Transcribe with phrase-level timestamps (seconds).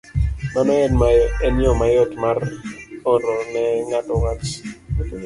[0.53, 0.73] Mano
[1.45, 2.37] en yo mayot mar
[3.13, 4.49] oro ne ng'ato wach.